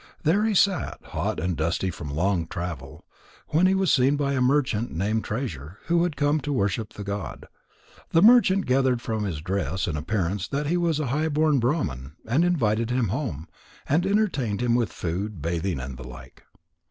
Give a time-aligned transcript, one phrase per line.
[0.23, 3.05] There he sat, hot and dusty from long travel,
[3.49, 7.03] when he was seen by a merchant named Treasure who had come to worship the
[7.03, 7.45] god.
[8.09, 12.13] The merchant gathered from his dress and appearance that he was a high born Brahman,
[12.25, 13.47] and invited him home,
[13.87, 16.45] and entertained him with food, bathing, and the like.